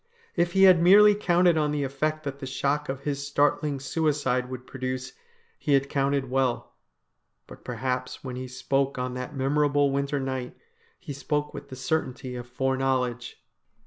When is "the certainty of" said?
11.69-12.47